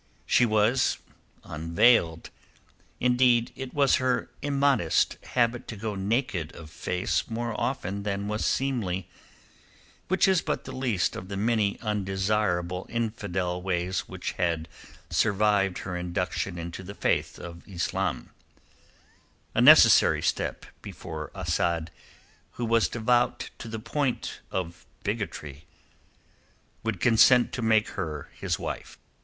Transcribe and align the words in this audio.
She 0.25 0.47
was 0.47 0.97
unveiled; 1.43 2.31
indeed 2.99 3.53
it 3.55 3.71
was 3.71 3.97
her 3.97 4.31
immodest 4.41 5.19
habit 5.23 5.67
to 5.67 5.75
go 5.75 5.93
naked 5.93 6.55
of 6.55 6.71
face 6.71 7.29
more 7.29 7.53
often 7.55 8.01
than 8.01 8.27
was 8.27 8.43
seemly, 8.43 9.07
which 10.07 10.27
is 10.27 10.41
but 10.41 10.63
the 10.63 10.71
least 10.71 11.15
of 11.15 11.27
the 11.27 11.37
many 11.37 11.79
undesirable 11.81 12.87
infidel 12.89 13.61
ways 13.61 14.07
which 14.09 14.31
had 14.31 14.67
survived 15.11 15.77
her 15.77 15.95
induction 15.95 16.57
into 16.57 16.81
the 16.81 16.95
Faith 16.95 17.37
of 17.37 17.61
Islam—a 17.67 19.61
necessary 19.61 20.23
step 20.23 20.65
before 20.81 21.29
Asad, 21.35 21.91
who 22.53 22.65
was 22.65 22.89
devout 22.89 23.51
to 23.59 23.67
the 23.67 23.77
point 23.77 24.39
of 24.49 24.87
bigotry, 25.03 25.65
would 26.81 26.99
consent 26.99 27.51
to 27.53 27.61
make 27.61 27.89
her 27.89 28.31
his 28.33 28.57
wife. 28.57 28.97